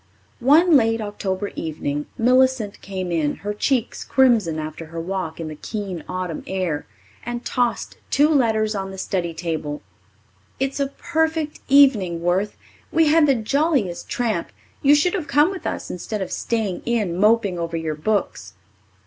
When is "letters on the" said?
8.29-8.97